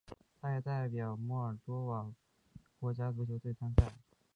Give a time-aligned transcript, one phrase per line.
[0.41, 2.11] 他也代表摩尔多瓦
[2.79, 3.93] 国家足球队参赛。